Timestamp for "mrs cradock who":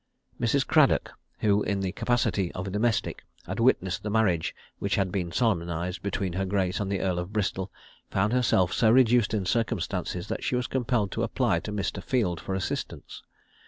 0.39-1.61